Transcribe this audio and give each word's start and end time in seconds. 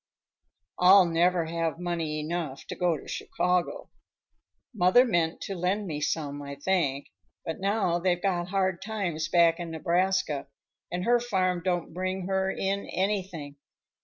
"I'll 0.79 1.05
never 1.05 1.45
have 1.45 1.77
money 1.77 2.19
enough 2.19 2.65
to 2.65 2.75
go 2.75 2.97
to 2.97 3.07
Chicago. 3.07 3.91
Mother 4.73 5.05
meant 5.05 5.41
to 5.41 5.53
lend 5.53 5.85
me 5.85 6.01
some, 6.01 6.41
I 6.41 6.55
think, 6.55 7.09
but 7.45 7.59
now 7.59 7.99
they've 7.99 8.19
got 8.19 8.47
hard 8.47 8.81
times 8.81 9.27
back 9.29 9.59
in 9.59 9.69
Nebraska, 9.69 10.47
and 10.91 11.05
her 11.05 11.19
farm 11.19 11.61
don't 11.63 11.93
bring 11.93 12.25
her 12.25 12.49
in 12.49 12.87
anything. 12.87 13.57